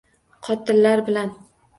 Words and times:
Qotillar 0.47 1.03
bilan 1.09 1.31